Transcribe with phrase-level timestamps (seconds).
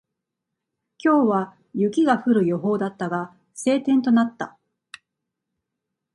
[0.97, 4.57] 今日は雪が降る予報だったが、晴天となった。